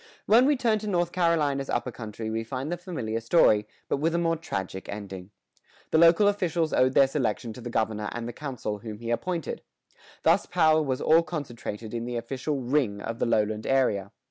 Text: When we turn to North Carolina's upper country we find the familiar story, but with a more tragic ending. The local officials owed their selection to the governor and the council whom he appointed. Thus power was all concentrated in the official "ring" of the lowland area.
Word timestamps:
When 0.25 0.47
we 0.47 0.55
turn 0.57 0.79
to 0.79 0.87
North 0.87 1.11
Carolina's 1.11 1.69
upper 1.69 1.91
country 1.91 2.31
we 2.31 2.43
find 2.43 2.71
the 2.71 2.75
familiar 2.77 3.19
story, 3.21 3.67
but 3.87 3.97
with 3.97 4.15
a 4.15 4.17
more 4.17 4.35
tragic 4.35 4.89
ending. 4.89 5.29
The 5.91 5.99
local 5.99 6.27
officials 6.27 6.73
owed 6.73 6.95
their 6.95 7.05
selection 7.05 7.53
to 7.53 7.61
the 7.61 7.69
governor 7.69 8.09
and 8.11 8.27
the 8.27 8.33
council 8.33 8.79
whom 8.79 8.97
he 8.97 9.11
appointed. 9.11 9.61
Thus 10.23 10.47
power 10.47 10.81
was 10.81 11.01
all 11.01 11.21
concentrated 11.21 11.93
in 11.93 12.05
the 12.05 12.17
official 12.17 12.61
"ring" 12.63 12.99
of 12.99 13.19
the 13.19 13.27
lowland 13.27 13.67
area. 13.67 14.11